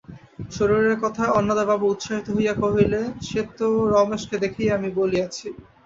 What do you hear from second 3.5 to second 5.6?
তো রমেশকে দেখিয়াই আমি বলিয়াছি।